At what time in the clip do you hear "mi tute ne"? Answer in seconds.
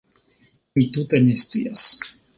0.77-1.37